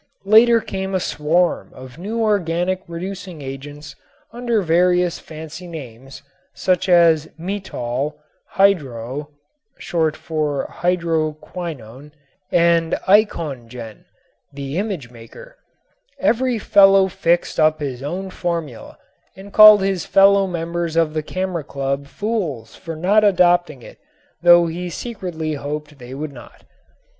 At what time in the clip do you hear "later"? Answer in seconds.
0.25-0.61